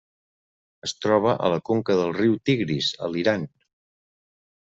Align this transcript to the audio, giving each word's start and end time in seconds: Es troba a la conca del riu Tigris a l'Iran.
Es 0.87 0.93
troba 1.05 1.33
a 1.33 1.51
la 1.55 1.59
conca 1.67 1.97
del 1.99 2.15
riu 2.21 2.33
Tigris 2.51 2.89
a 3.09 3.13
l'Iran. 3.17 3.45